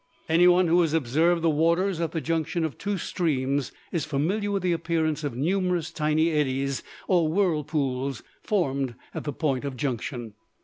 Any 0.27 0.47
one 0.47 0.67
who 0.67 0.81
has 0.81 0.93
observed 0.95 1.43
the 1.43 1.49
waters 1.51 2.01
at 2.01 2.11
the 2.11 2.21
junction 2.21 2.63
of 2.65 2.75
two 2.79 2.97
streams, 2.97 3.71
is 3.91 4.03
familiar 4.03 4.49
with 4.49 4.63
the 4.63 4.71
appearance 4.71 5.23
of 5.23 5.35
numerous 5.37 5.91
tiny 5.91 6.31
eddies 6.31 6.81
or 7.07 7.27
whirlpools 7.27 8.23
formed 8.41 8.95
at 9.13 9.25
the 9.25 9.31
point 9.33 9.63
of 9.63 9.77
junction. 9.77 10.33